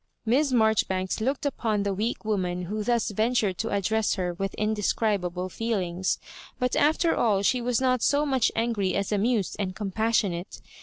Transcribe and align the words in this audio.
Miss 0.25 0.51
Marjoribanks 0.51 1.21
looked 1.21 1.45
upon 1.45 1.83
the 1.83 1.93
weak 1.93 2.25
wo 2.25 2.35
man 2.35 2.63
who 2.63 2.81
thus 2.83 3.11
ventured 3.11 3.59
to 3.59 3.69
address 3.69 4.15
her 4.15 4.33
with 4.33 4.55
indescribable 4.55 5.47
feelings; 5.47 6.17
but 6.57 6.75
after 6.75 7.15
all 7.15 7.43
she 7.43 7.61
was 7.61 7.79
not 7.79 8.01
80 8.03 8.25
much 8.25 8.51
angry 8.55 8.95
as 8.95 9.11
amused 9.11 9.55
and 9.59 9.75
compassionate. 9.75 10.59